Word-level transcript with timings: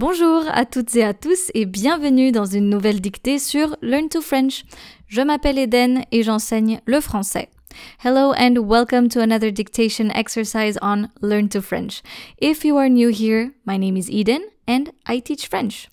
Bonjour 0.00 0.44
à 0.52 0.64
toutes 0.64 0.94
et 0.94 1.02
à 1.02 1.12
tous 1.12 1.50
et 1.54 1.66
bienvenue 1.66 2.30
dans 2.30 2.44
une 2.44 2.70
nouvelle 2.70 3.00
dictée 3.00 3.40
sur 3.40 3.76
Learn 3.82 4.08
to 4.08 4.20
French. 4.20 4.62
Je 5.08 5.20
m'appelle 5.20 5.58
Eden 5.58 6.04
et 6.12 6.22
j'enseigne 6.22 6.80
le 6.86 7.00
français. 7.00 7.48
Hello 8.04 8.32
and 8.38 8.58
welcome 8.58 9.08
to 9.08 9.18
another 9.18 9.50
dictation 9.50 10.08
exercise 10.14 10.78
on 10.82 11.08
Learn 11.20 11.48
to 11.48 11.60
French. 11.60 12.04
If 12.40 12.64
you 12.64 12.76
are 12.76 12.88
new 12.88 13.08
here, 13.08 13.50
my 13.66 13.76
name 13.76 13.96
is 13.96 14.08
Eden 14.08 14.42
and 14.68 14.92
I 15.04 15.18
teach 15.18 15.48
French. 15.48 15.88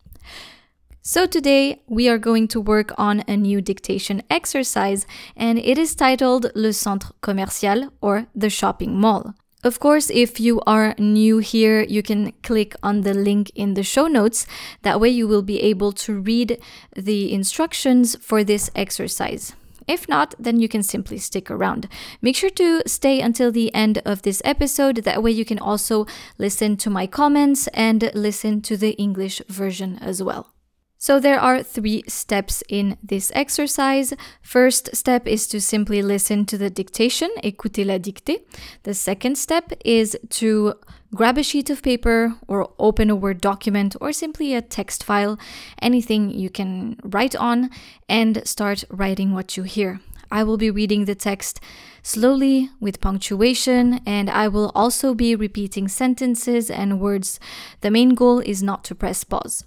So 1.01 1.25
today 1.25 1.81
we 1.87 2.07
are 2.07 2.19
going 2.19 2.47
to 2.49 2.61
work 2.61 2.93
on 2.99 3.23
a 3.27 3.35
new 3.35 3.59
dictation 3.59 4.21
exercise 4.29 5.07
and 5.35 5.57
it 5.57 5.79
is 5.79 5.95
titled 5.95 6.51
Le 6.53 6.73
Centre 6.73 7.09
Commercial 7.21 7.89
or 8.01 8.27
the 8.35 8.51
Shopping 8.51 8.99
Mall. 8.99 9.33
Of 9.65 9.79
course, 9.79 10.11
if 10.11 10.39
you 10.39 10.61
are 10.67 10.93
new 10.99 11.39
here, 11.39 11.81
you 11.81 12.03
can 12.03 12.33
click 12.43 12.75
on 12.83 13.01
the 13.01 13.15
link 13.15 13.51
in 13.55 13.73
the 13.73 13.81
show 13.81 14.05
notes. 14.05 14.45
That 14.83 15.01
way, 15.01 15.09
you 15.09 15.27
will 15.27 15.41
be 15.41 15.59
able 15.59 15.91
to 16.05 16.19
read 16.19 16.59
the 16.95 17.33
instructions 17.33 18.15
for 18.21 18.43
this 18.43 18.69
exercise. 18.75 19.55
If 19.87 20.07
not, 20.07 20.35
then 20.37 20.59
you 20.59 20.69
can 20.69 20.83
simply 20.83 21.17
stick 21.17 21.49
around. 21.49 21.87
Make 22.21 22.35
sure 22.35 22.51
to 22.51 22.83
stay 22.85 23.21
until 23.21 23.51
the 23.51 23.73
end 23.73 24.03
of 24.05 24.21
this 24.21 24.39
episode. 24.45 24.97
That 24.97 25.23
way, 25.23 25.31
you 25.31 25.45
can 25.45 25.57
also 25.57 26.05
listen 26.37 26.77
to 26.77 26.91
my 26.91 27.07
comments 27.07 27.67
and 27.73 28.11
listen 28.13 28.61
to 28.61 28.77
the 28.77 28.91
English 28.91 29.41
version 29.49 29.97
as 29.99 30.21
well. 30.21 30.54
So 30.97 31.19
there 31.19 31.39
are 31.39 31.61
three 31.61 32.03
steps 32.07 32.63
in 32.69 32.97
this 33.03 33.31
exercise. 33.35 34.13
First 34.41 34.95
step 34.95 35.27
is 35.27 35.45
to 35.47 35.59
simply 35.59 36.01
listen 36.01 36.45
to 36.45 36.57
the 36.57 36.69
dictation, 36.69 37.29
écouter 37.43 37.85
la 37.85 37.97
dictée. 37.97 38.39
The 38.83 38.93
second 38.93 39.37
step 39.37 39.71
is 39.83 40.17
to 40.29 40.75
grab 41.13 41.37
a 41.37 41.43
sheet 41.43 41.69
of 41.69 41.83
paper 41.83 42.35
or 42.47 42.73
open 42.79 43.09
a 43.09 43.15
Word 43.15 43.41
document 43.41 43.95
or 44.01 44.13
simply 44.13 44.55
a 44.55 44.61
text 44.61 45.03
file, 45.03 45.37
anything 45.81 46.29
you 46.29 46.49
can 46.49 46.97
write 47.03 47.35
on, 47.35 47.69
and 48.09 48.45
start 48.47 48.83
writing 48.89 49.33
what 49.33 49.57
you 49.57 49.63
hear. 49.63 49.99
I 50.31 50.43
will 50.43 50.57
be 50.57 50.71
reading 50.71 51.05
the 51.05 51.15
text 51.15 51.59
slowly 52.01 52.69
with 52.79 52.99
punctuation, 52.99 53.99
and 54.05 54.29
I 54.29 54.47
will 54.47 54.71
also 54.73 55.13
be 55.13 55.35
repeating 55.35 55.87
sentences 55.87 56.71
and 56.71 56.99
words. 56.99 57.39
The 57.81 57.91
main 57.91 58.15
goal 58.15 58.39
is 58.39 58.63
not 58.63 58.83
to 58.85 58.95
press 58.95 59.23
pause. 59.23 59.63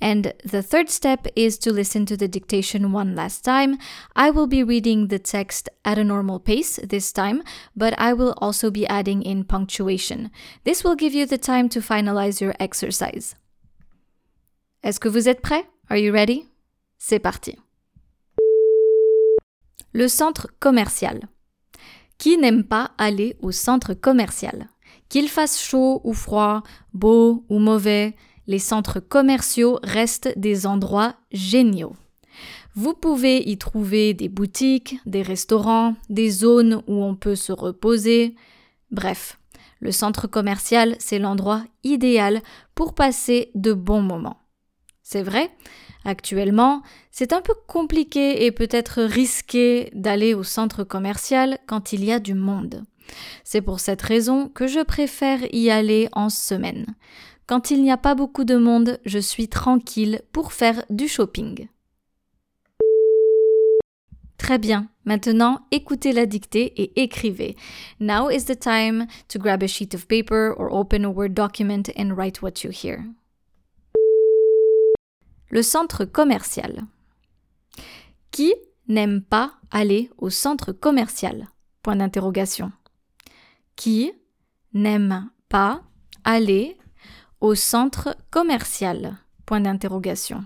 And 0.00 0.34
the 0.44 0.62
third 0.62 0.90
step 0.90 1.26
is 1.34 1.58
to 1.58 1.72
listen 1.72 2.04
to 2.06 2.16
the 2.16 2.28
dictation 2.28 2.92
one 2.92 3.14
last 3.14 3.44
time. 3.44 3.78
I 4.14 4.30
will 4.30 4.46
be 4.46 4.62
reading 4.62 5.08
the 5.08 5.18
text 5.18 5.68
at 5.84 5.98
a 5.98 6.04
normal 6.04 6.38
pace 6.38 6.78
this 6.82 7.12
time, 7.12 7.42
but 7.74 7.94
I 7.98 8.12
will 8.12 8.34
also 8.38 8.70
be 8.70 8.86
adding 8.86 9.22
in 9.22 9.44
punctuation. 9.44 10.30
This 10.64 10.84
will 10.84 10.96
give 10.96 11.14
you 11.14 11.26
the 11.26 11.38
time 11.38 11.68
to 11.70 11.80
finalize 11.80 12.40
your 12.40 12.54
exercise. 12.60 13.34
Est-ce 14.82 15.00
que 15.00 15.08
vous 15.08 15.26
êtes 15.26 15.42
prêt? 15.42 15.64
Are 15.88 15.96
you 15.96 16.12
ready? 16.12 16.46
C'est 16.98 17.18
parti. 17.18 17.56
Le 19.92 20.08
centre 20.08 20.48
commercial. 20.60 21.20
Qui 22.18 22.36
n'aime 22.36 22.64
pas 22.64 22.92
aller 22.98 23.36
au 23.40 23.50
centre 23.50 23.94
commercial? 23.94 24.68
Qu'il 25.08 25.28
fasse 25.28 25.60
chaud 25.60 26.00
ou 26.04 26.12
froid, 26.12 26.62
beau 26.92 27.44
ou 27.48 27.58
mauvais, 27.58 28.14
les 28.46 28.58
centres 28.58 29.00
commerciaux 29.00 29.78
restent 29.82 30.32
des 30.36 30.66
endroits 30.66 31.14
géniaux. 31.32 31.96
Vous 32.74 32.92
pouvez 32.92 33.48
y 33.48 33.56
trouver 33.56 34.12
des 34.12 34.28
boutiques, 34.28 34.96
des 35.06 35.22
restaurants, 35.22 35.94
des 36.10 36.28
zones 36.28 36.82
où 36.86 37.02
on 37.02 37.14
peut 37.14 37.34
se 37.34 37.52
reposer. 37.52 38.34
Bref, 38.90 39.38
le 39.80 39.92
centre 39.92 40.26
commercial, 40.26 40.94
c'est 40.98 41.18
l'endroit 41.18 41.64
idéal 41.84 42.42
pour 42.74 42.94
passer 42.94 43.50
de 43.54 43.72
bons 43.72 44.02
moments. 44.02 44.38
C'est 45.02 45.22
vrai, 45.22 45.50
actuellement, 46.04 46.82
c'est 47.10 47.32
un 47.32 47.40
peu 47.40 47.54
compliqué 47.66 48.44
et 48.44 48.52
peut-être 48.52 49.02
risqué 49.02 49.90
d'aller 49.94 50.34
au 50.34 50.42
centre 50.42 50.84
commercial 50.84 51.58
quand 51.66 51.92
il 51.92 52.04
y 52.04 52.12
a 52.12 52.20
du 52.20 52.34
monde. 52.34 52.84
C'est 53.44 53.62
pour 53.62 53.80
cette 53.80 54.02
raison 54.02 54.48
que 54.48 54.66
je 54.66 54.80
préfère 54.80 55.38
y 55.54 55.70
aller 55.70 56.08
en 56.12 56.28
semaine. 56.28 56.86
Quand 57.46 57.70
il 57.70 57.82
n'y 57.82 57.92
a 57.92 57.96
pas 57.96 58.16
beaucoup 58.16 58.44
de 58.44 58.56
monde, 58.56 58.98
je 59.04 59.20
suis 59.20 59.48
tranquille 59.48 60.20
pour 60.32 60.52
faire 60.52 60.84
du 60.90 61.06
shopping. 61.06 61.68
Très 64.36 64.58
bien. 64.58 64.88
Maintenant, 65.04 65.60
écoutez 65.70 66.12
la 66.12 66.26
dictée 66.26 66.72
et 66.76 67.02
écrivez. 67.02 67.56
Now 68.00 68.30
is 68.30 68.46
the 68.46 68.58
time 68.58 69.06
to 69.28 69.38
grab 69.38 69.62
a 69.62 69.68
sheet 69.68 69.94
of 69.94 70.08
paper 70.08 70.54
or 70.56 70.72
open 70.72 71.04
a 71.04 71.08
Word 71.08 71.34
document 71.34 71.90
and 71.96 72.16
write 72.16 72.42
what 72.42 72.64
you 72.64 72.70
hear. 72.70 73.04
Le 75.50 75.62
centre 75.62 76.04
commercial. 76.04 76.82
Qui 78.32 78.52
n'aime 78.88 79.22
pas 79.22 79.52
aller 79.70 80.10
au 80.18 80.30
centre 80.30 80.72
commercial? 80.72 81.48
Point 81.82 81.96
d'interrogation. 81.96 82.72
Qui 83.76 84.12
n'aime 84.74 85.30
pas 85.48 85.82
aller 86.24 86.76
au 87.40 87.54
centre 87.54 88.16
commercial? 88.30 89.16
Point 89.44 89.60
d'interrogation. 89.60 90.44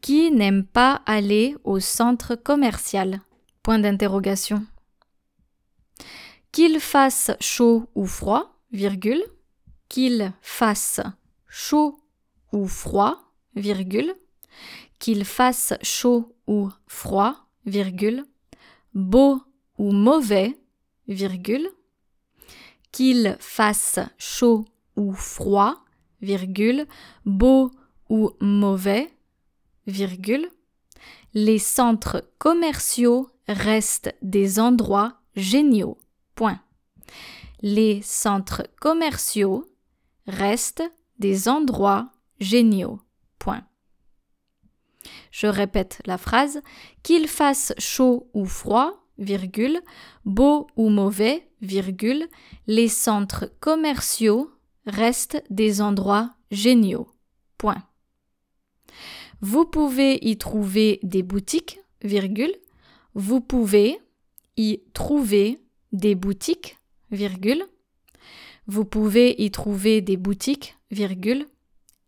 Qui 0.00 0.30
n'aime 0.30 0.64
pas 0.64 1.02
aller 1.06 1.56
au 1.64 1.80
centre 1.80 2.34
commercial? 2.36 3.20
Point 3.62 3.80
d'interrogation. 3.80 4.66
Qu'il 6.52 6.80
fasse 6.80 7.32
chaud 7.40 7.88
ou 7.94 8.06
froid, 8.06 8.58
virgule. 8.72 9.22
Qu'il 9.88 10.32
fasse 10.40 11.00
chaud 11.48 12.00
ou 12.52 12.66
froid, 12.66 13.18
virgule. 13.54 14.14
Qu'il 14.98 15.24
fasse 15.24 15.74
chaud 15.82 16.34
ou 16.46 16.70
froid, 16.86 17.34
virgule. 17.66 18.24
Beau 18.94 19.42
ou 19.78 19.92
mauvais, 19.92 20.58
virgule. 21.08 21.68
Qu'il 22.92 23.36
fasse 23.40 23.98
chaud 24.18 24.64
ou 24.98 25.12
froid, 25.12 25.76
virgule, 26.20 26.86
beau 27.24 27.70
ou 28.10 28.32
mauvais, 28.40 29.10
virgule. 29.86 30.50
Les 31.34 31.58
centres 31.58 32.28
commerciaux 32.38 33.30
restent 33.46 34.14
des 34.22 34.58
endroits 34.58 35.20
géniaux. 35.36 35.98
Point. 36.34 36.60
Les 37.62 38.02
centres 38.02 38.66
commerciaux 38.80 39.64
restent 40.26 40.90
des 41.18 41.48
endroits 41.48 42.10
géniaux. 42.40 43.00
Point. 43.38 43.64
Je 45.30 45.46
répète 45.46 46.02
la 46.06 46.18
phrase 46.18 46.60
qu'il 47.02 47.28
fasse 47.28 47.72
chaud 47.78 48.28
ou 48.34 48.46
froid, 48.46 49.04
virgule, 49.18 49.80
beau 50.24 50.66
ou 50.76 50.88
mauvais, 50.88 51.48
virgule, 51.60 52.26
les 52.66 52.88
centres 52.88 53.50
commerciaux 53.60 54.50
restent 54.88 55.42
des 55.50 55.80
endroits 55.80 56.34
géniaux. 56.50 57.08
Point. 57.56 57.82
Vous 59.40 59.64
pouvez 59.64 60.18
y 60.22 60.36
trouver 60.36 60.98
des 61.02 61.22
boutiques, 61.22 61.80
virgule. 62.02 62.54
Vous 63.14 63.40
pouvez 63.40 64.00
y 64.56 64.82
trouver 64.92 65.60
des 65.92 66.14
boutiques, 66.14 66.78
virgule. 67.10 67.64
Vous 68.66 68.84
pouvez 68.84 69.42
y 69.42 69.50
trouver 69.50 70.00
des 70.00 70.16
boutiques, 70.16 70.76
virgule. 70.90 71.46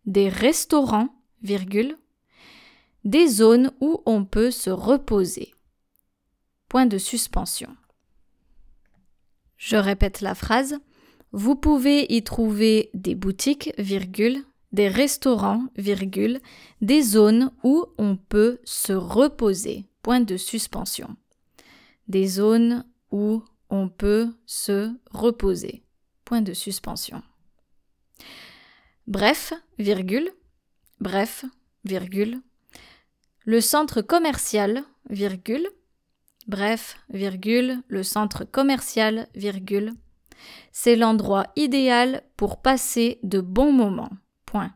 Des 0.05 0.29
restaurants, 0.29 1.09
virgule. 1.41 1.97
Des 3.03 3.27
zones 3.27 3.71
où 3.79 4.01
on 4.05 4.25
peut 4.25 4.51
se 4.51 4.69
reposer. 4.69 5.53
Point 6.69 6.85
de 6.85 6.97
suspension. 6.97 7.75
Je 9.57 9.75
répète 9.75 10.21
la 10.21 10.35
phrase. 10.35 10.79
Vous 11.33 11.55
pouvez 11.55 12.13
y 12.13 12.23
trouver 12.23 12.89
des 12.93 13.15
boutiques, 13.15 13.71
virgule, 13.77 14.43
des 14.71 14.89
restaurants, 14.89 15.65
virgule, 15.77 16.39
des 16.81 17.01
zones 17.01 17.51
où 17.63 17.85
on 17.97 18.17
peut 18.17 18.59
se 18.63 18.93
reposer. 18.93 19.85
Point 20.01 20.21
de 20.21 20.37
suspension. 20.37 21.15
Des 22.07 22.27
zones 22.27 22.85
où 23.11 23.43
on 23.69 23.87
peut 23.87 24.33
se 24.45 24.91
reposer. 25.11 25.83
Point 26.25 26.41
de 26.41 26.53
suspension. 26.53 27.21
Bref, 29.07 29.53
virgule, 29.77 30.29
bref, 30.99 31.45
virgule. 31.85 32.41
Le 33.45 33.61
centre 33.61 34.01
commercial, 34.01 34.83
virgule, 35.09 35.67
bref, 36.47 36.97
virgule, 37.09 37.81
le 37.87 38.03
centre 38.03 38.43
commercial, 38.43 39.27
virgule, 39.35 39.93
c'est 40.71 40.95
l'endroit 40.95 41.47
idéal 41.55 42.23
pour 42.37 42.61
passer 42.61 43.19
de 43.23 43.41
bons 43.41 43.71
moments. 43.71 44.11
Point. 44.45 44.73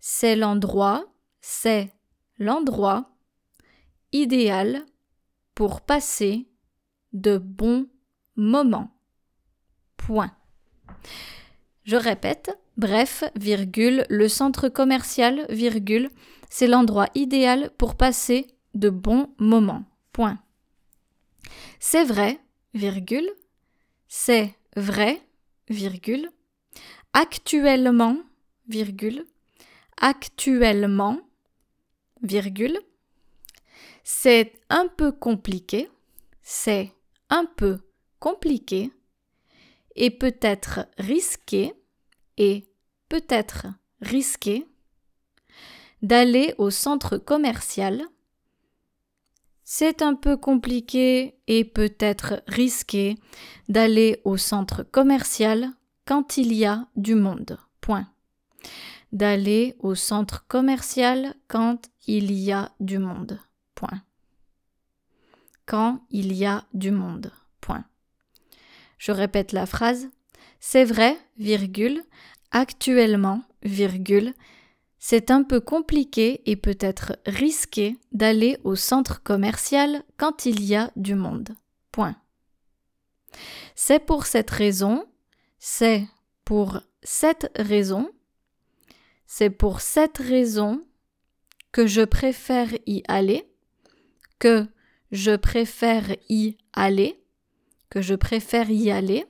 C'est 0.00 0.36
l'endroit, 0.36 1.04
c'est 1.40 1.92
l'endroit 2.38 3.10
idéal 4.12 4.84
pour 5.54 5.80
passer 5.80 6.48
de 7.12 7.38
bons 7.38 7.86
moments. 8.36 8.90
Point. 9.96 10.32
Je 11.84 11.96
répète, 11.96 12.50
Bref, 12.76 13.24
virgule, 13.36 14.04
le 14.10 14.28
centre 14.28 14.68
commercial, 14.68 15.46
virgule, 15.48 16.10
c'est 16.50 16.66
l'endroit 16.66 17.08
idéal 17.14 17.70
pour 17.78 17.96
passer 17.96 18.48
de 18.74 18.90
bons 18.90 19.34
moments. 19.38 19.84
Point. 20.12 20.38
C'est 21.80 22.04
vrai, 22.04 22.38
virgule, 22.74 23.28
c'est 24.08 24.54
vrai, 24.76 25.20
virgule, 25.68 26.30
actuellement, 27.12 28.18
virgule, 28.68 29.24
actuellement, 29.96 31.18
virgule, 32.22 32.78
c'est 34.04 34.52
un 34.68 34.86
peu 34.86 35.10
compliqué, 35.12 35.88
c'est 36.42 36.92
un 37.30 37.46
peu 37.46 37.78
compliqué, 38.20 38.92
et 39.96 40.10
peut-être 40.10 40.86
risqué, 40.98 41.72
et 42.36 42.68
peut-être 43.08 43.66
risqué, 44.02 44.66
d'aller 46.02 46.54
au 46.58 46.70
centre 46.70 47.16
commercial. 47.16 48.04
C'est 49.68 50.00
un 50.00 50.14
peu 50.14 50.36
compliqué 50.36 51.34
et 51.48 51.64
peut-être 51.64 52.40
risqué 52.46 53.16
d'aller 53.68 54.20
au 54.22 54.36
centre 54.36 54.84
commercial 54.84 55.72
quand 56.04 56.36
il 56.36 56.52
y 56.52 56.64
a 56.64 56.86
du 56.94 57.16
monde. 57.16 57.58
Point. 57.80 58.06
D'aller 59.10 59.74
au 59.80 59.96
centre 59.96 60.46
commercial 60.46 61.34
quand 61.48 61.90
il 62.06 62.30
y 62.30 62.52
a 62.52 62.70
du 62.78 62.98
monde. 62.98 63.40
Point. 63.74 64.02
Quand 65.66 66.00
il 66.10 66.32
y 66.32 66.46
a 66.46 66.64
du 66.72 66.92
monde. 66.92 67.32
Point. 67.60 67.84
Je 68.98 69.10
répète 69.10 69.50
la 69.50 69.66
phrase. 69.66 70.08
C'est 70.60 70.84
vrai, 70.84 71.18
virgule, 71.38 72.04
actuellement, 72.52 73.42
virgule, 73.64 74.32
c'est 75.08 75.30
un 75.30 75.44
peu 75.44 75.60
compliqué 75.60 76.42
et 76.50 76.56
peut-être 76.56 77.16
risqué 77.26 77.96
d'aller 78.10 78.58
au 78.64 78.74
centre 78.74 79.22
commercial 79.22 80.02
quand 80.16 80.46
il 80.46 80.64
y 80.64 80.74
a 80.74 80.90
du 80.96 81.14
monde. 81.14 81.50
Point. 81.92 82.16
C'est 83.76 84.00
pour 84.00 84.26
cette 84.26 84.50
raison, 84.50 85.06
c'est 85.60 86.08
pour 86.44 86.80
cette 87.04 87.52
raison, 87.54 88.10
c'est 89.28 89.50
pour 89.50 89.80
cette 89.80 90.18
raison 90.18 90.80
que 91.70 91.86
je 91.86 92.02
préfère 92.02 92.70
y 92.84 93.04
aller, 93.06 93.48
que 94.40 94.66
je 95.12 95.36
préfère 95.36 96.16
y 96.28 96.56
aller, 96.72 97.22
que 97.90 98.02
je 98.02 98.16
préfère 98.16 98.72
y 98.72 98.90
aller. 98.90 99.24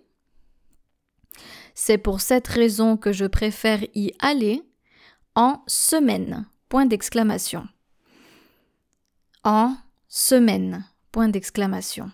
C'est 1.74 1.98
pour 1.98 2.22
cette 2.22 2.48
raison 2.48 2.96
que 2.96 3.12
je 3.12 3.26
préfère 3.26 3.84
y 3.94 4.14
aller 4.20 4.65
en 5.36 5.62
semaine. 5.68 6.46
Point 6.68 6.86
d'exclamation. 6.86 7.68
En 9.44 9.76
semaine. 10.08 10.84
Point 11.12 11.28
d'exclamation. 11.28 12.10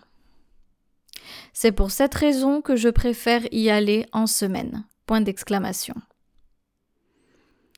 C'est 1.53 1.71
pour 1.71 1.89
cette 1.89 2.13
raison 2.13 2.61
que 2.61 2.75
je 2.75 2.89
préfère 2.89 3.41
y 3.51 3.69
aller 3.69 4.05
en 4.11 4.27
semaine. 4.27 4.85
Point 5.07 5.21
d'exclamation. 5.21 5.95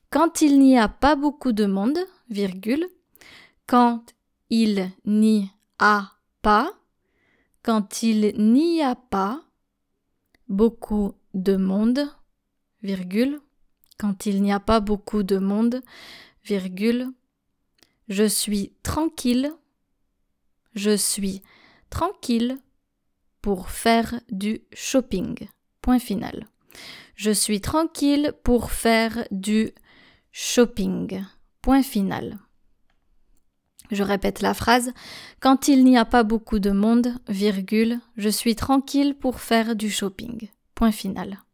Quand 0.09 0.41
il 0.41 0.59
n'y 0.59 0.77
a 0.77 0.89
pas 0.89 1.15
beaucoup 1.15 1.51
de 1.51 1.65
monde, 1.65 1.99
virgule, 2.29 2.87
quand 3.67 4.03
il 4.49 4.91
n'y 5.05 5.51
a 5.79 6.11
pas, 6.41 6.71
quand 7.63 8.03
il 8.03 8.33
n'y 8.37 8.81
a 8.81 8.95
pas 8.95 9.43
beaucoup 10.47 11.13
de 11.33 11.55
monde, 11.55 12.07
virgule, 12.81 13.41
quand 13.97 14.25
il 14.25 14.41
n'y 14.41 14.51
a 14.51 14.59
pas 14.59 14.79
beaucoup 14.79 15.23
de 15.23 15.37
monde, 15.37 15.81
virgule, 16.43 17.07
je 18.07 18.25
suis 18.25 18.73
tranquille, 18.83 19.51
je 20.73 20.95
suis 20.95 21.41
tranquille 21.89 22.57
pour 23.41 23.69
faire 23.69 24.19
du 24.29 24.61
shopping. 24.73 25.47
Point 25.81 25.99
final. 25.99 26.47
Je 27.15 27.31
suis 27.31 27.61
tranquille 27.61 28.33
pour 28.43 28.71
faire 28.71 29.25
du 29.31 29.71
shopping. 30.31 31.23
Point 31.61 31.83
final. 31.83 32.39
Je 33.91 34.03
répète 34.03 34.41
la 34.41 34.53
phrase. 34.53 34.91
Quand 35.39 35.67
il 35.67 35.85
n'y 35.85 35.97
a 35.97 36.05
pas 36.05 36.23
beaucoup 36.23 36.59
de 36.59 36.71
monde, 36.71 37.15
virgule, 37.27 37.99
je 38.17 38.29
suis 38.29 38.55
tranquille 38.55 39.15
pour 39.15 39.39
faire 39.39 39.75
du 39.75 39.89
shopping. 39.89 40.49
Point 40.73 40.91
final. 40.91 41.44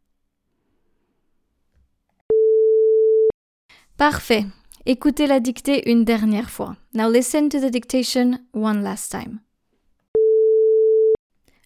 Parfait. 4.01 4.47
Écoutez 4.87 5.27
la 5.27 5.39
dictée 5.39 5.91
une 5.91 6.03
dernière 6.05 6.49
fois. 6.49 6.75
Now 6.95 7.07
listen 7.07 7.49
to 7.49 7.59
the 7.59 7.69
dictation 7.69 8.39
one 8.51 8.81
last 8.81 9.11
time. 9.11 9.41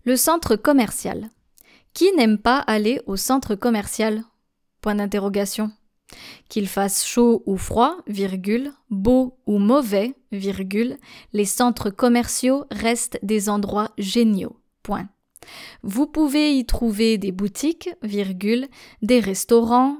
Le 0.04 0.18
centre 0.18 0.58
commercial. 0.58 1.30
Qui 1.94 2.12
n'aime 2.18 2.38
pas 2.38 2.58
aller 2.58 3.00
au 3.06 3.16
centre 3.16 3.56
commercial? 3.56 4.26
Point 4.82 4.96
d'interrogation. 4.96 5.72
Qu'il 6.50 6.68
fasse 6.68 7.06
chaud 7.06 7.42
ou 7.46 7.56
froid, 7.56 7.96
virgule, 8.06 8.74
beau 8.90 9.38
ou 9.46 9.58
mauvais, 9.58 10.14
virgule, 10.34 10.98
les 11.32 11.46
centres 11.46 11.90
commerciaux 11.90 12.66
restent 12.70 13.18
des 13.24 13.48
endroits 13.48 13.94
géniaux. 13.98 14.60
Point. 14.84 15.08
Vous 15.84 16.08
pouvez 16.08 16.58
y 16.58 16.66
trouver 16.66 17.18
des 17.18 17.32
boutiques, 17.32 17.90
des 18.04 19.20
restaurants, 19.20 19.98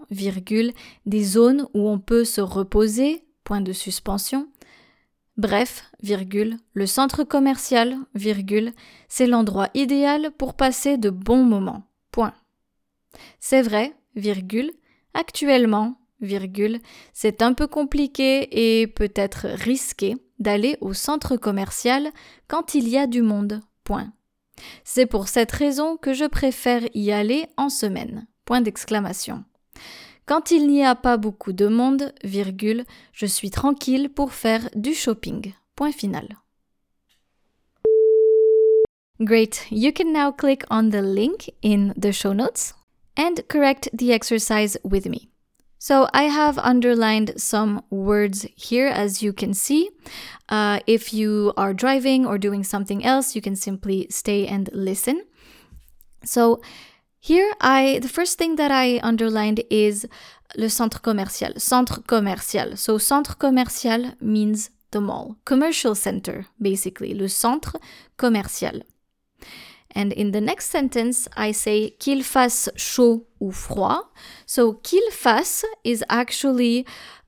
des 1.06 1.24
zones 1.24 1.68
où 1.74 1.90
on 1.90 2.00
peut 2.00 2.26
se 2.26 2.42
reposer, 2.42 3.24
point 3.44 3.62
de 3.62 3.74
suspension. 3.74 4.48
Bref, 5.38 5.92
le 6.74 6.86
centre 6.86 7.24
commercial, 7.24 7.98
c'est 9.10 9.28
l'endroit 9.28 9.70
idéal 9.74 10.32
pour 10.38 10.54
passer 10.54 10.98
de 10.98 11.10
bons 11.10 11.44
moments. 11.44 11.84
Point. 12.12 12.34
C'est 13.40 13.62
vrai, 13.62 13.94
virgule, 14.16 14.72
actuellement, 15.14 15.96
virgule, 16.22 16.80
c'est 17.14 17.42
un 17.42 17.54
peu 17.54 17.68
compliqué 17.68 18.82
et 18.82 18.88
peut-être 18.88 19.48
risqué 19.48 20.16
d'aller 20.40 20.78
au 20.82 20.94
centre 20.94 21.38
commercial 21.38 22.12
quand 22.48 22.76
il 22.76 22.88
y 22.88 22.98
a 22.98 23.08
du 23.08 23.22
monde. 23.22 23.62
Point. 23.84 24.14
C'est 24.84 25.06
pour 25.06 25.28
cette 25.28 25.52
raison 25.52 25.98
que 25.98 26.14
je 26.14 26.26
préfère 26.26 26.84
y 26.94 27.12
aller 27.12 27.48
en 27.58 27.70
semaine. 27.70 28.28
Point 28.46 28.62
d'exclamation. 28.62 29.44
Quand 30.26 30.52
il 30.52 30.68
n'y 30.68 30.84
a 30.84 30.96
pas 30.96 31.18
beaucoup 31.18 31.54
de 31.54 31.68
monde, 31.68 32.14
virgule, 32.24 32.84
je 33.14 33.26
suis 33.26 33.52
tranquille 33.52 34.10
pour 34.10 34.34
faire 34.34 34.70
du 34.76 34.94
shopping. 34.94 35.54
Point 35.76 35.92
final. 35.92 36.28
Great. 39.20 39.68
You 39.72 39.92
can 39.94 40.12
now 40.12 40.32
click 40.32 40.64
on 40.70 40.90
the 40.90 41.02
link 41.02 41.52
in 41.64 41.94
the 42.00 42.12
show 42.12 42.34
notes 42.34 42.74
and 43.18 43.36
correct 43.48 43.90
the 43.94 44.12
exercise 44.12 44.78
with 44.84 45.06
me. 45.06 45.30
So 45.88 46.10
I 46.16 46.24
have 46.24 46.58
underlined 46.58 47.34
some 47.38 47.84
words 47.92 48.48
here, 48.56 48.88
as 48.88 49.22
you 49.22 49.32
can 49.32 49.54
see. 49.54 49.92
Uh, 50.50 50.80
if 50.88 51.14
you 51.14 51.54
are 51.58 51.76
driving 51.76 52.26
or 52.26 52.40
doing 52.40 52.64
something 52.64 53.06
else, 53.06 53.36
you 53.36 53.42
can 53.44 53.56
simply 53.56 54.08
stay 54.10 54.48
and 54.48 54.68
listen. 54.74 55.26
So 56.24 56.60
here, 57.20 57.54
I 57.62 58.00
the 58.02 58.10
first 58.10 58.40
thing 58.40 58.56
that 58.56 58.72
I 58.72 59.00
underlined 59.04 59.62
is 59.70 60.08
le 60.58 60.70
centre 60.70 60.98
commercial. 60.98 61.54
Centre 61.60 62.02
commercial. 62.08 62.78
So 62.78 62.98
centre 62.98 63.36
commercial 63.36 64.14
means 64.20 64.72
the 64.90 65.02
mall, 65.02 65.36
commercial 65.46 65.94
center, 65.94 66.48
basically. 66.60 67.14
Le 67.14 67.30
centre 67.30 67.80
commercial. 68.18 68.82
And 69.96 70.12
in 70.12 70.32
the 70.32 70.42
next 70.42 70.70
sentence, 70.70 71.30
I 71.38 71.54
say 71.54 71.92
qu'il 72.00 72.22
fasse 72.24 72.70
chaud 72.76 73.26
ou 73.40 73.52
froid. 73.52 74.04
So 74.46 74.74
qu'il 74.74 75.10
fasse 75.12 75.64
is 75.86 76.04
actually 76.10 76.86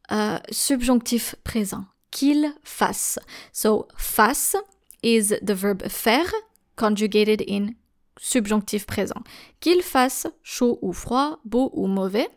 uh, 0.10 0.40
subjonctif 0.52 1.36
présent. 1.44 1.86
Qu'il 2.12 2.54
fasse. 2.64 3.18
So 3.54 3.88
fasse 3.98 4.58
is 5.02 5.34
the 5.42 5.56
verb 5.56 5.90
faire 5.90 6.30
conjugated 6.76 7.42
in 7.42 7.76
subjonctif 8.20 8.86
présent. 8.86 9.24
Qu'il 9.62 9.82
fasse 9.82 10.28
chaud 10.44 10.78
ou 10.82 10.92
froid, 10.92 11.40
beau 11.46 11.72
ou 11.74 11.88
mauvais. 11.88 12.28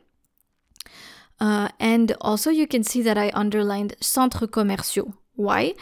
Uh, 1.40 1.68
and 1.80 2.12
also 2.20 2.50
you 2.50 2.66
can 2.66 2.84
see 2.84 3.02
that 3.02 3.18
I 3.18 3.30
underlined 3.34 3.96
centres 4.00 4.46
commerciaux. 4.46 5.12
Why? 5.34 5.74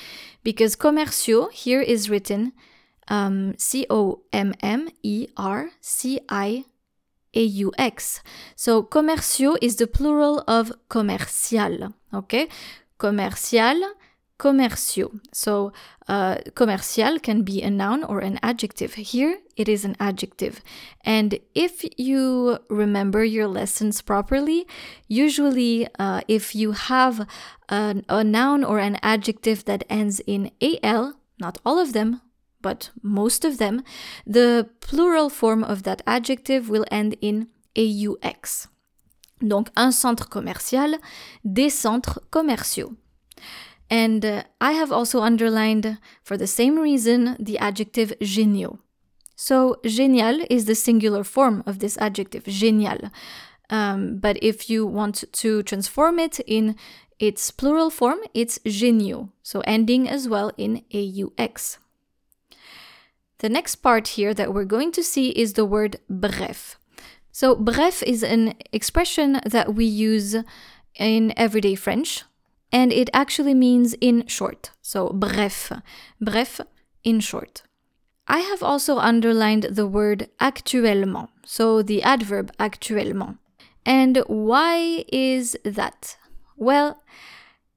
Because 0.44 0.76
commerciaux 0.76 1.48
here 1.52 1.82
is 1.82 2.08
written 2.08 2.52
um, 3.08 3.54
C 3.58 3.86
O 3.90 4.22
M 4.32 4.54
M 4.62 4.88
E 5.02 5.28
R 5.36 5.70
C 5.80 6.20
I 6.28 6.64
A 7.34 7.42
U 7.42 7.72
X. 7.78 8.22
So 8.56 8.82
commerciaux 8.82 9.56
is 9.60 9.76
the 9.76 9.86
plural 9.86 10.44
of 10.46 10.72
commercial. 10.88 11.94
Okay? 12.12 12.48
Commercial, 12.98 13.80
commerciaux. 14.38 15.10
So, 15.32 15.72
uh, 16.08 16.38
commercial 16.54 17.18
can 17.18 17.42
be 17.42 17.62
a 17.62 17.70
noun 17.70 18.02
or 18.04 18.20
an 18.20 18.38
adjective. 18.42 18.94
Here, 18.94 19.38
it 19.56 19.68
is 19.68 19.84
an 19.84 19.96
adjective. 20.00 20.62
And 21.04 21.38
if 21.54 21.84
you 21.98 22.58
remember 22.70 23.24
your 23.24 23.48
lessons 23.48 24.00
properly, 24.00 24.66
usually 25.08 25.88
uh, 25.98 26.22
if 26.28 26.54
you 26.54 26.72
have 26.72 27.26
a, 27.68 28.02
a 28.08 28.24
noun 28.24 28.64
or 28.64 28.78
an 28.78 28.98
adjective 29.02 29.64
that 29.66 29.84
ends 29.90 30.20
in 30.26 30.50
al, 30.82 31.14
not 31.38 31.58
all 31.66 31.78
of 31.78 31.92
them, 31.92 32.22
but 32.60 32.90
most 33.02 33.44
of 33.44 33.58
them, 33.58 33.82
the 34.26 34.68
plural 34.80 35.28
form 35.28 35.62
of 35.64 35.82
that 35.84 36.02
adjective 36.06 36.68
will 36.68 36.84
end 36.90 37.16
in 37.20 37.48
aux. 37.76 38.66
Donc 39.40 39.70
un 39.76 39.92
centre 39.92 40.28
commercial, 40.28 40.96
des 41.44 41.70
centres 41.70 42.20
commerciaux. 42.30 42.96
And 43.90 44.24
uh, 44.24 44.42
I 44.60 44.72
have 44.72 44.92
also 44.92 45.20
underlined, 45.20 45.98
for 46.22 46.36
the 46.36 46.46
same 46.46 46.78
reason, 46.78 47.36
the 47.38 47.58
adjective 47.58 48.12
géniaux. 48.20 48.78
So, 49.34 49.76
génial 49.84 50.44
is 50.50 50.64
the 50.64 50.74
singular 50.74 51.24
form 51.24 51.62
of 51.64 51.78
this 51.78 51.96
adjective, 51.98 52.44
génial. 52.44 53.10
Um, 53.70 54.18
but 54.18 54.36
if 54.42 54.68
you 54.68 54.84
want 54.84 55.24
to 55.32 55.62
transform 55.62 56.18
it 56.18 56.40
in 56.40 56.74
its 57.18 57.50
plural 57.50 57.90
form, 57.90 58.18
it's 58.34 58.58
géniaux, 58.66 59.30
so 59.42 59.60
ending 59.60 60.08
as 60.08 60.28
well 60.28 60.50
in 60.58 60.82
aux. 60.92 61.78
The 63.38 63.48
next 63.48 63.76
part 63.76 64.08
here 64.08 64.34
that 64.34 64.52
we're 64.52 64.64
going 64.64 64.90
to 64.92 65.02
see 65.02 65.30
is 65.30 65.52
the 65.52 65.64
word 65.64 66.00
bref. 66.10 66.76
So, 67.30 67.54
bref 67.54 68.02
is 68.02 68.24
an 68.24 68.54
expression 68.72 69.40
that 69.46 69.74
we 69.74 69.84
use 69.84 70.34
in 70.96 71.32
everyday 71.36 71.76
French, 71.76 72.24
and 72.72 72.92
it 72.92 73.08
actually 73.12 73.54
means 73.54 73.94
in 74.00 74.26
short. 74.26 74.72
So, 74.82 75.10
bref, 75.10 75.70
bref, 76.20 76.60
in 77.04 77.20
short. 77.20 77.62
I 78.26 78.40
have 78.40 78.62
also 78.62 78.98
underlined 78.98 79.68
the 79.70 79.86
word 79.86 80.28
actuellement, 80.40 81.28
so 81.46 81.80
the 81.80 82.02
adverb 82.02 82.50
actuellement. 82.58 83.38
And 83.86 84.18
why 84.26 85.04
is 85.08 85.56
that? 85.64 86.16
Well, 86.56 87.00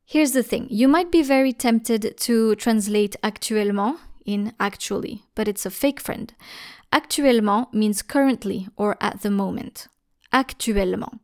here's 0.06 0.32
the 0.32 0.44
thing 0.44 0.65
you 0.72 0.88
might 0.88 1.12
be 1.12 1.22
very 1.22 1.53
tempted 1.53 2.18
to 2.18 2.56
translate 2.56 3.15
actuellement 3.22 4.00
in 4.25 4.54
actually, 4.60 5.24
but 5.36 5.48
it's 5.48 5.66
a 5.66 5.72
fake 5.72 6.00
friend. 6.00 6.34
Actuellement 6.92 7.74
means 7.74 8.01
currently 8.01 8.68
or 8.75 8.98
at 9.01 9.22
the 9.22 9.32
moment. 9.32 9.88
Actuellement. 10.34 11.20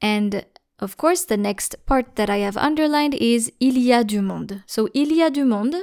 And 0.00 0.46
of 0.78 0.96
course, 0.96 1.24
the 1.24 1.36
next 1.36 1.76
part 1.86 2.16
that 2.16 2.28
I 2.28 2.38
have 2.38 2.56
underlined 2.56 3.14
is 3.14 3.52
il 3.60 3.78
y 3.78 3.92
a 3.92 4.04
du 4.04 4.20
monde. 4.20 4.62
So 4.66 4.88
il 4.94 5.12
y 5.12 5.22
a 5.22 5.30
du 5.30 5.44
monde 5.44 5.76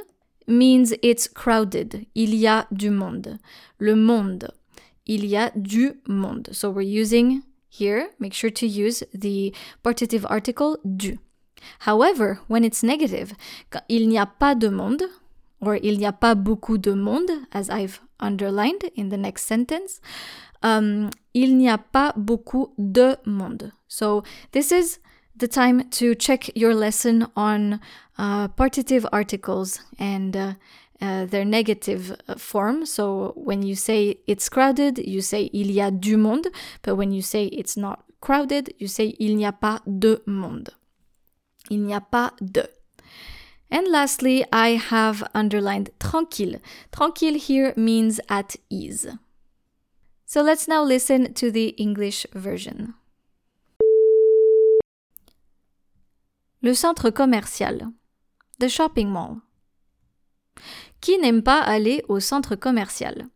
means 0.47 0.93
it's 1.01 1.27
crowded. 1.27 2.05
Il 2.13 2.35
y 2.35 2.45
a 2.45 2.67
du 2.71 2.91
monde. 2.91 3.39
Le 3.79 3.95
monde. 3.95 4.49
Il 5.05 5.25
y 5.25 5.35
a 5.35 5.51
du 5.59 5.99
monde. 6.07 6.49
So 6.51 6.69
we're 6.69 6.81
using 6.81 7.43
here, 7.69 8.09
make 8.19 8.33
sure 8.33 8.51
to 8.51 8.67
use 8.67 9.03
the 9.13 9.53
partitive 9.81 10.25
article 10.29 10.77
du. 10.83 11.17
However, 11.79 12.39
when 12.47 12.63
it's 12.63 12.83
negative, 12.83 13.33
il 13.89 14.07
n'y 14.07 14.17
a 14.17 14.25
pas 14.25 14.53
de 14.55 14.69
monde, 14.69 15.03
or 15.65 15.75
il 15.81 15.97
n'y 15.97 16.05
a 16.05 16.11
pas 16.11 16.35
beaucoup 16.35 16.77
de 16.77 16.93
monde, 16.93 17.31
as 17.51 17.69
I've 17.69 18.01
underlined 18.19 18.89
in 18.95 19.09
the 19.09 19.17
next 19.17 19.45
sentence, 19.45 20.01
um, 20.61 21.09
il 21.33 21.57
n'y 21.57 21.69
a 21.69 21.77
pas 21.77 22.13
beaucoup 22.15 22.73
de 22.77 23.15
monde. 23.25 23.71
So 23.87 24.23
this 24.51 24.71
is 24.71 24.99
the 25.35 25.47
time 25.47 25.89
to 25.91 26.15
check 26.15 26.55
your 26.55 26.73
lesson 26.73 27.27
on 27.35 27.79
uh, 28.17 28.47
partitive 28.49 29.05
articles 29.11 29.79
and 29.99 30.35
uh, 30.35 30.53
uh, 31.01 31.25
their 31.25 31.45
negative 31.45 32.15
uh, 32.27 32.35
form. 32.35 32.85
So 32.85 33.33
when 33.35 33.63
you 33.63 33.75
say 33.75 34.17
it's 34.27 34.49
crowded, 34.49 34.99
you 34.99 35.21
say 35.21 35.49
il 35.53 35.71
y 35.71 35.81
a 35.85 35.91
du 35.91 36.17
monde, 36.17 36.47
but 36.81 36.95
when 36.95 37.11
you 37.11 37.21
say 37.21 37.45
it's 37.45 37.75
not 37.75 38.03
crowded, 38.21 38.73
you 38.79 38.87
say 38.87 39.15
il 39.19 39.35
n'y 39.35 39.45
a 39.45 39.51
pas 39.51 39.81
de 39.85 40.21
monde. 40.25 40.69
Il 41.69 41.83
n'y 41.83 41.93
a 41.93 42.01
pas 42.01 42.33
de. 42.41 42.63
And 43.69 43.87
lastly, 43.87 44.45
I 44.51 44.75
have 44.75 45.23
underlined 45.33 45.89
tranquille. 45.99 46.59
Tranquille 46.91 47.39
here 47.39 47.73
means 47.75 48.19
at 48.29 48.55
ease. 48.69 49.07
So 50.25 50.41
let's 50.41 50.67
now 50.67 50.83
listen 50.83 51.33
to 51.33 51.51
the 51.51 51.69
English 51.77 52.25
version. 52.33 52.95
Le 56.61 56.73
centre 56.73 57.11
commercial. 57.11 57.93
The 58.59 58.69
shopping 58.69 59.09
mall. 59.09 59.41
Qui 61.01 61.17
n'aime 61.17 61.43
pas 61.43 61.59
aller 61.59 62.03
au 62.07 62.19
centre 62.19 62.55
commercial? 62.55 63.27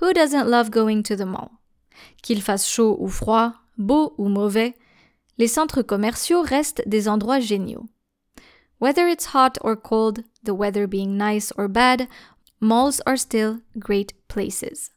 Who 0.00 0.12
doesn't 0.12 0.48
love 0.48 0.70
going 0.70 1.02
to 1.04 1.16
the 1.16 1.26
mall? 1.26 1.50
Qu'il 2.22 2.40
fasse 2.40 2.68
chaud 2.68 2.96
ou 3.00 3.08
froid, 3.08 3.54
beau 3.76 4.14
ou 4.18 4.28
mauvais, 4.28 4.74
les 5.38 5.48
centres 5.48 5.82
commerciaux 5.82 6.42
restent 6.42 6.82
des 6.86 7.08
endroits 7.08 7.40
géniaux. 7.40 7.86
Whether 8.82 9.06
it's 9.06 9.26
hot 9.26 9.58
or 9.60 9.76
cold, 9.76 10.24
the 10.42 10.56
weather 10.56 10.88
being 10.88 11.16
nice 11.16 11.52
or 11.56 11.68
bad, 11.68 12.08
malls 12.58 13.00
are 13.06 13.16
still 13.16 13.60
great 13.78 14.12
places. 14.26 14.90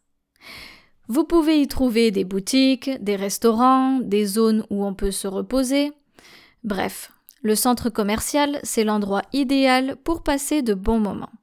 Vous 1.08 1.24
pouvez 1.24 1.62
y 1.62 1.68
trouver 1.68 2.10
des 2.10 2.24
boutiques, 2.24 2.90
des 3.00 3.16
restaurants, 3.16 4.00
des 4.00 4.26
zones 4.26 4.66
où 4.72 4.84
on 4.84 4.96
peut 4.96 5.12
se 5.12 5.28
reposer. 5.28 5.92
Bref, 6.64 7.12
le 7.44 7.54
centre 7.54 7.92
commercial, 7.92 8.60
c'est 8.64 8.84
l'endroit 8.84 9.22
idéal 9.34 9.98
pour 9.98 10.24
passer 10.24 10.64
de 10.64 10.74
bons 10.74 11.00
moments. 11.00 11.34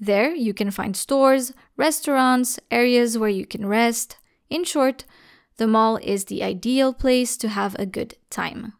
There 0.00 0.34
you 0.34 0.54
can 0.54 0.70
find 0.70 0.96
stores, 0.96 1.52
restaurants, 1.76 2.58
areas 2.70 3.18
where 3.18 3.28
you 3.28 3.44
can 3.44 3.66
rest. 3.66 4.16
In 4.48 4.64
short, 4.64 5.04
the 5.58 5.66
mall 5.66 5.98
is 5.98 6.24
the 6.24 6.42
ideal 6.42 6.94
place 6.94 7.36
to 7.36 7.48
have 7.48 7.76
a 7.78 7.84
good 7.84 8.14
time. 8.30 8.72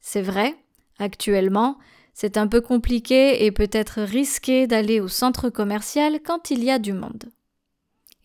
C'est 0.00 0.22
vrai, 0.22 0.56
Actuellement, 1.02 1.78
c'est 2.14 2.36
un 2.36 2.46
peu 2.46 2.60
compliqué 2.60 3.44
et 3.44 3.50
peut-être 3.50 4.02
risqué 4.02 4.68
d'aller 4.68 5.00
au 5.00 5.08
centre 5.08 5.50
commercial 5.50 6.20
quand 6.22 6.52
il 6.52 6.62
y 6.62 6.70
a 6.70 6.78
du 6.78 6.92
monde. 6.92 7.24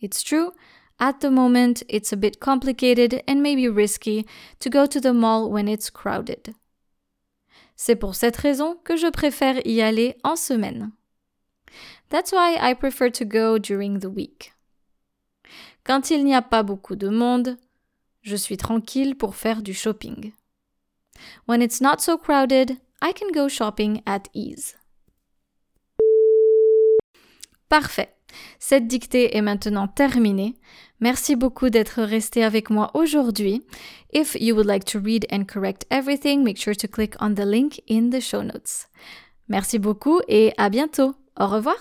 It's 0.00 0.22
true, 0.22 0.52
at 1.00 1.14
the 1.14 1.24
moment 1.24 1.82
it's 1.88 2.12
a 2.12 2.16
bit 2.16 2.38
complicated 2.38 3.20
and 3.28 3.40
maybe 3.40 3.68
risky 3.68 4.26
to 4.60 4.70
go 4.70 4.86
to 4.86 5.00
the 5.00 5.12
mall 5.12 5.50
when 5.50 5.66
it's 5.66 5.90
crowded. 5.90 6.54
C'est 7.74 7.96
pour 7.96 8.14
cette 8.14 8.36
raison 8.36 8.76
que 8.84 8.96
je 8.96 9.10
préfère 9.10 9.60
y 9.66 9.80
aller 9.80 10.16
en 10.22 10.36
semaine. 10.36 10.92
That's 12.10 12.30
why 12.30 12.58
I 12.60 12.76
prefer 12.76 13.10
to 13.10 13.24
go 13.24 13.58
during 13.58 13.98
the 13.98 14.06
week. 14.06 14.52
Quand 15.82 16.10
il 16.10 16.24
n'y 16.24 16.36
a 16.36 16.42
pas 16.42 16.62
beaucoup 16.62 16.94
de 16.94 17.08
monde, 17.08 17.56
je 18.22 18.36
suis 18.36 18.56
tranquille 18.56 19.16
pour 19.16 19.34
faire 19.34 19.62
du 19.62 19.74
shopping. 19.74 20.30
When 21.46 21.62
it's 21.62 21.80
not 21.80 22.00
so 22.00 22.16
crowded, 22.16 22.78
I 23.00 23.12
can 23.12 23.32
go 23.32 23.48
shopping 23.48 24.02
at 24.06 24.28
ease. 24.34 24.76
Parfait. 27.68 28.14
Cette 28.58 28.86
dictée 28.86 29.36
est 29.36 29.42
maintenant 29.42 29.88
terminée. 29.88 30.56
Merci 31.00 31.36
beaucoup 31.36 31.70
d'être 31.70 32.02
resté 32.02 32.42
avec 32.42 32.70
moi 32.70 32.90
aujourd'hui. 32.94 33.62
If 34.12 34.36
you 34.40 34.54
would 34.54 34.66
like 34.66 34.84
to 34.86 34.98
read 34.98 35.26
and 35.30 35.44
correct 35.44 35.86
everything, 35.90 36.42
make 36.42 36.58
sure 36.58 36.74
to 36.74 36.88
click 36.88 37.14
on 37.20 37.34
the 37.34 37.44
link 37.44 37.80
in 37.88 38.10
the 38.10 38.20
show 38.20 38.42
notes. 38.42 38.88
Merci 39.48 39.78
beaucoup 39.78 40.20
et 40.28 40.52
à 40.58 40.70
bientôt. 40.70 41.14
Au 41.38 41.46
revoir. 41.46 41.76